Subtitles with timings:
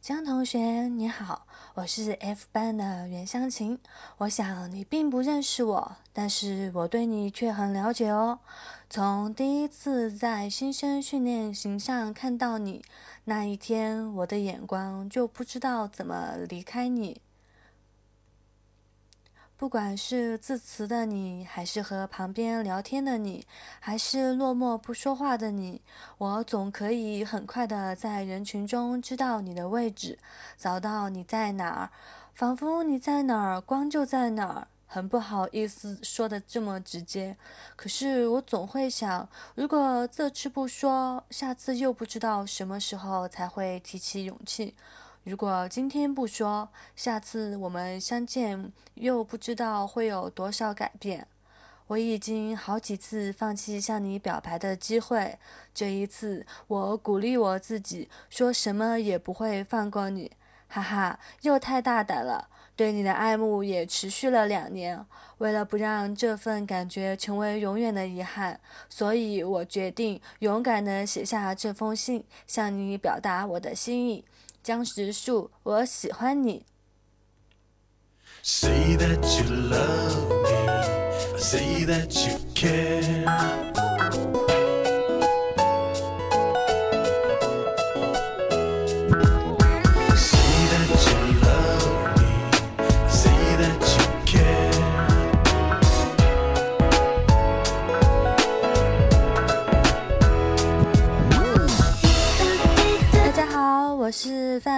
[0.00, 3.78] 江同学你好，我是 F 班的袁湘琴。
[4.16, 8.38] 我想你并不认识我，但是我对你却很了解哦。
[8.88, 12.82] 从第一次在新生训练营上看到你
[13.24, 17.20] 那一天，我的眼光就不知道怎么离开你。
[19.60, 23.46] 不管是致辞的你，还是和旁边聊天的你，
[23.78, 25.82] 还是落寞不说话的你，
[26.16, 30.18] 我总可以很快的在人群中知道你的位置，
[30.56, 31.90] 找到你在哪儿，
[32.32, 34.66] 仿佛你在哪儿，光就在哪儿。
[34.86, 37.36] 很不好意思说的这么直接，
[37.76, 44.74] 可是我总会想，如果这次不说，下次又不知道什么时候才会提起勇气。
[45.22, 51.26] 如果今天不说，下次我们相见又不知道会有多少改变。
[51.88, 55.38] 我已经好几次放弃向你表白的机会，
[55.74, 60.32] 这一次我鼓励我自己，说什么也不会放过你。
[60.68, 62.48] 哈哈，又太大胆了。
[62.74, 65.04] 对你的爱慕也持续了两年，
[65.36, 74.24] 为了不让这份感觉成为永远的遗憾，所以我决定勇敢地写下这封信，向你表达我的心意。
[74.62, 76.64] 江直树，我喜欢你。
[78.42, 84.49] Say that you love me, say that you care.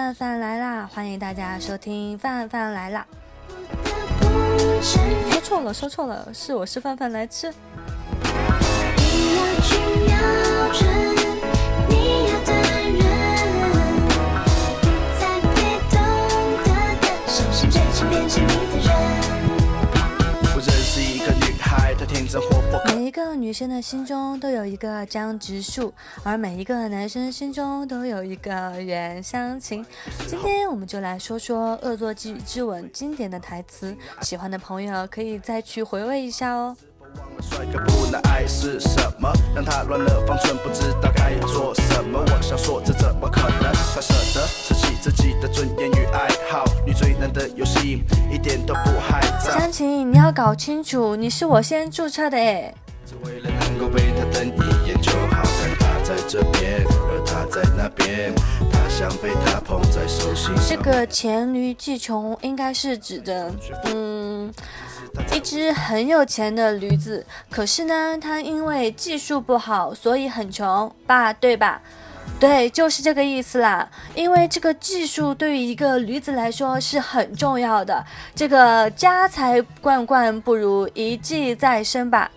[0.03, 3.07] 饭饭来啦，欢迎大家收听饭饭来啦。
[4.81, 7.53] 说错了，说错了，是我是饭饭来吃。
[23.53, 25.93] 生的心中都有一个江直树，
[26.23, 29.85] 而每一个男生心中都有一个袁湘琴。
[30.27, 36.75] 今天我们就来说说《恶作剧之吻》经典的台词，喜欢的朋友可以再去回味一下哦。
[37.39, 39.31] 帅哥不能爱是什么？
[39.53, 42.19] 让他乱了方寸，不知道该做什么。
[42.19, 43.71] 我想说，这怎么可能？
[43.93, 49.59] 他舍得舍弃自己的尊严与爱好，你最难的游戏一点都不害臊。
[49.59, 52.73] 湘琴，你要搞清楚，你是我先注册的哎。
[53.23, 58.33] 为了能够被他瞪一眼就好，看他在这边，而他在那边，
[58.71, 60.53] 他想被他捧在手心。
[60.67, 63.51] 这个黔驴技穷应该是指的，
[63.85, 64.51] 嗯。
[65.31, 71.79] 一只很有钱的驴子，可是呢，它因为技术不好，所以很穷，爸，对吧？
[72.39, 73.87] 对，就是这个意思啦。
[74.15, 78.03] 因为这个技术对于一个驴子来说是很重要的。
[78.33, 82.31] 这个家财万贯不如一技在身吧。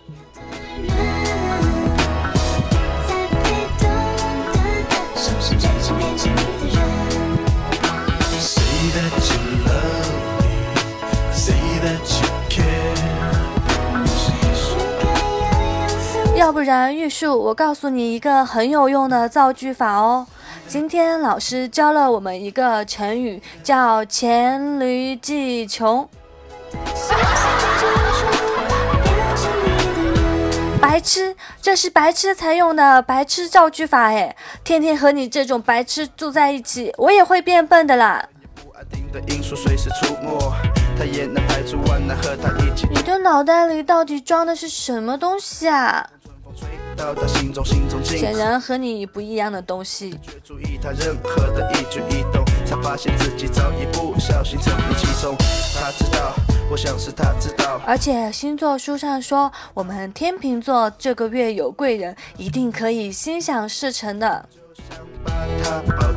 [16.35, 20.25] 要不然玉树，我告诉你一个很有用的造句法哦。
[20.65, 26.07] 今天老师教了我们一个成语，叫黔驴技穷。
[30.97, 34.35] 白痴，这是白痴才用的白痴造句法哎！
[34.63, 38.27] 天天和你这种白痴住在一起，我也会变笨的啦。
[42.89, 46.09] 你的脑袋里到底装的是什么东西啊？
[48.03, 50.19] 显然和你不一样的东西。
[57.85, 64.47] 而且星座书上说，我们天秤座这个月有贵人，一定可以心想事成的。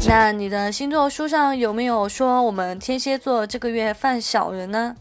[0.06, 4.96] 那你的星座书上有没有说我们天蝎座这个月犯小人呢？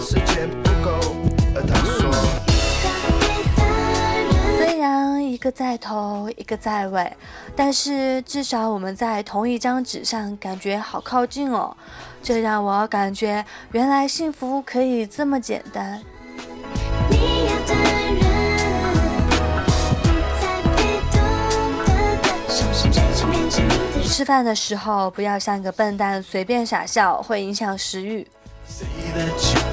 [0.00, 0.20] 虽
[4.84, 7.10] 然一个在头，一个在尾，
[7.56, 11.74] 但是至少我们在同一张纸上，感觉好靠近哦。
[12.22, 13.42] 这让我感觉，
[13.72, 16.02] 原来幸福可以这么简单。
[24.04, 28.26] 吃饭的时候不要像个笨蛋随便傻笑，会影响食欲。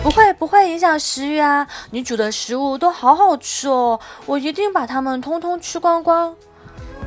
[0.03, 1.67] 不会不会影响食欲啊！
[1.91, 6.35] 你煮的食物都好好吃哦，我一定把它们通通吃光光。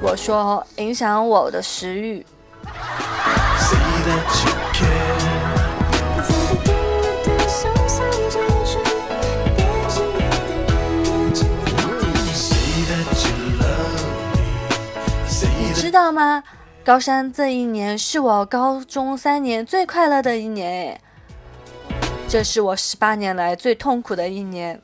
[0.00, 2.24] 我说影响我的食欲。
[15.58, 16.42] 你知道吗？
[16.84, 21.00] 高三这一年是我高中三年最快乐的一年，
[22.34, 24.82] 这是我十八年来最痛苦的一年。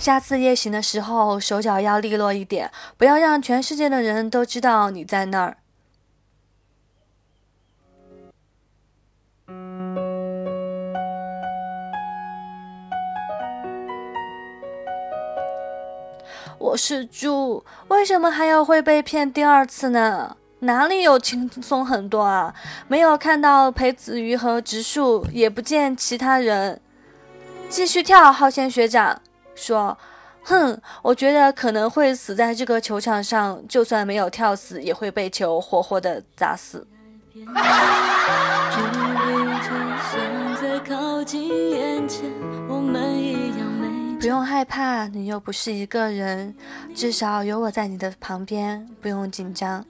[0.00, 2.68] 下次夜行的时候，手脚要利落一点，
[2.98, 5.58] 不要让全世界的人都知道你在那儿。
[16.72, 20.34] 我是猪，为什么还要会被骗第二次呢？
[20.60, 22.54] 哪里有轻松很多啊？
[22.88, 26.80] 没有看到裴子瑜和植树，也不见其他人。
[27.68, 29.20] 继续跳，浩谦学长。
[29.54, 29.98] 说
[30.44, 36.86] ：“哼，我觉得可能会死在这个球场上，就算没有跳死，也会被球活活的砸死。”
[37.54, 38.80] 啊”这
[39.60, 39.68] 就
[40.08, 42.30] 算在靠近眼前，
[42.66, 43.71] 我们一样
[44.22, 46.54] 不用害怕，你又不是一个人，
[46.94, 49.84] 至少有我在你的旁边，不用紧张。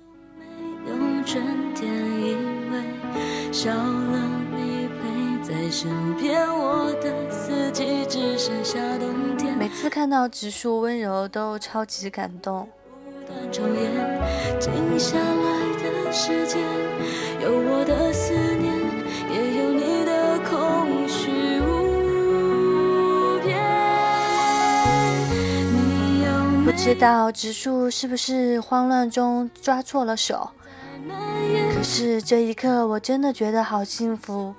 [9.59, 12.67] 每次看到植树温柔，都超级感动。
[26.73, 30.51] 不知道植树是不是慌乱中抓错了手？
[31.77, 34.55] 可是这一刻，我真的觉得好幸福。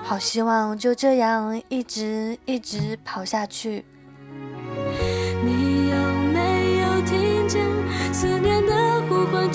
[0.00, 3.84] 好希望就这样一直一直跑下去。
[5.44, 5.96] 你有
[6.32, 7.60] 没有听见
[8.14, 9.52] 思念的呼唤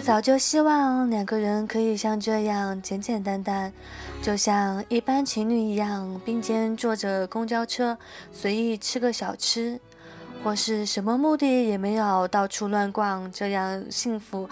[0.00, 3.72] 早就希望两个人可以像这样简简单单，
[4.22, 7.96] 就像一般情侣一样，并肩坐着公交车，
[8.32, 9.78] 随意吃个小吃，
[10.42, 14.48] 或是什么目的也没有，到处乱逛，这样幸福。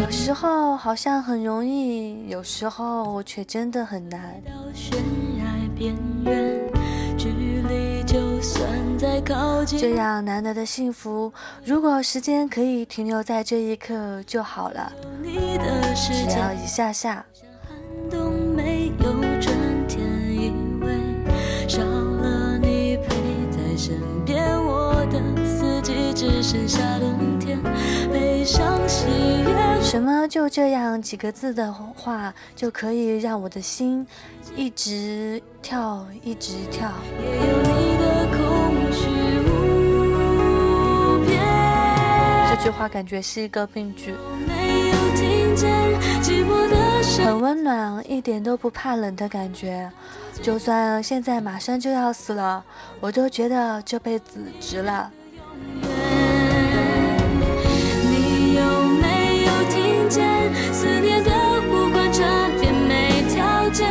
[0.00, 4.40] 有时候好像很容易，有时候却真的很难。
[9.66, 11.32] 这样难得的幸福，
[11.64, 14.92] 如果时间可以停留在这一刻就好了，
[15.94, 17.24] 只要一下下。
[26.50, 27.62] 剩下冬天，
[28.10, 29.04] 悲伤喜
[29.44, 29.82] 悦。
[29.82, 34.06] 什么就这样几个字的话，就可以让我的心
[34.56, 36.90] 一直跳，一直跳。
[42.48, 44.14] 这句话感觉是一个病句，
[47.26, 49.92] 很温暖，一点都不怕冷的感觉。
[50.40, 52.64] 就算现在马上就要死了，
[53.00, 55.12] 我都觉得这辈子值了。
[60.10, 61.30] 思念的
[61.68, 63.86] 呼唤，传遍每条件。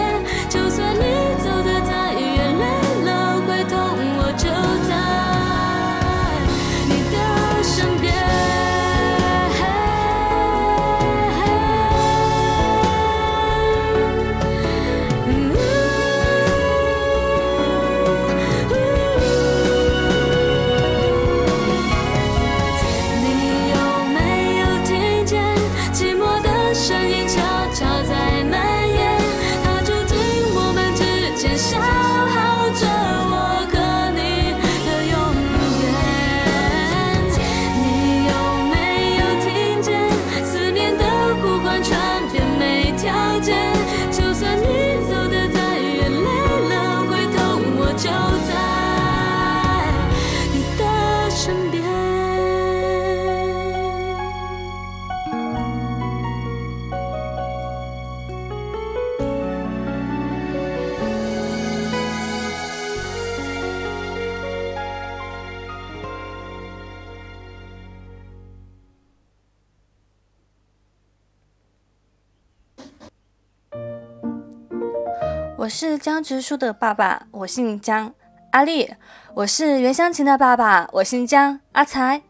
[75.67, 78.13] 我是江直树的爸爸，我姓江，
[78.51, 78.89] 阿丽，
[79.33, 82.21] 我是袁湘琴的爸爸，我姓江，阿才。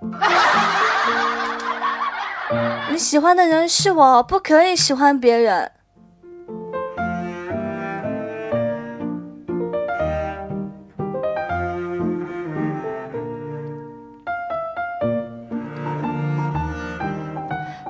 [2.92, 5.72] 你喜欢的人是我，不可以喜欢别人。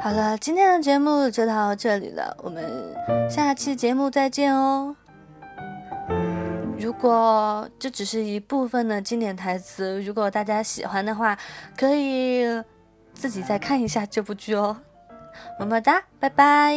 [0.05, 2.63] 好了，今天的节目就到这里了，我们
[3.27, 4.95] 下期节目再见哦。
[6.79, 11.39] 如果这只是一部分的经典台词，如果大家喜欢的话，
[11.75, 12.45] 可以
[13.15, 14.77] 自己再看一下这部剧哦。
[15.59, 16.77] 么么哒，拜拜。